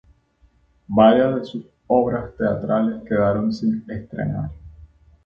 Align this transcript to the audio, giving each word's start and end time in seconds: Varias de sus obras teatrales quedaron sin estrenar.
Varias 0.87 1.35
de 1.35 1.45
sus 1.45 1.65
obras 1.85 2.35
teatrales 2.35 3.03
quedaron 3.07 3.53
sin 3.53 3.85
estrenar. 3.87 4.49